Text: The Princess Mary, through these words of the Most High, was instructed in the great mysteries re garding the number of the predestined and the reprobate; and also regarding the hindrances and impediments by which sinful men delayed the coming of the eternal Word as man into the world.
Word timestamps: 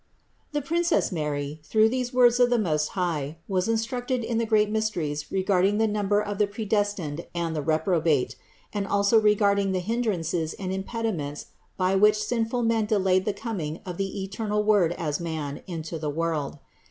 The 0.51 0.63
Princess 0.63 1.11
Mary, 1.11 1.61
through 1.63 1.87
these 1.89 2.11
words 2.11 2.39
of 2.39 2.49
the 2.49 2.57
Most 2.57 2.87
High, 2.97 3.37
was 3.47 3.67
instructed 3.67 4.23
in 4.23 4.39
the 4.39 4.47
great 4.47 4.67
mysteries 4.67 5.31
re 5.31 5.43
garding 5.43 5.77
the 5.77 5.85
number 5.87 6.19
of 6.19 6.39
the 6.39 6.47
predestined 6.47 7.27
and 7.35 7.55
the 7.55 7.61
reprobate; 7.61 8.35
and 8.73 8.87
also 8.87 9.21
regarding 9.21 9.73
the 9.73 9.79
hindrances 9.79 10.53
and 10.55 10.73
impediments 10.73 11.51
by 11.77 11.93
which 11.93 12.15
sinful 12.17 12.63
men 12.63 12.87
delayed 12.87 13.25
the 13.25 13.31
coming 13.33 13.79
of 13.85 13.97
the 13.97 14.23
eternal 14.23 14.63
Word 14.63 14.91
as 14.93 15.19
man 15.19 15.61
into 15.67 15.99
the 15.99 16.09
world. 16.09 16.57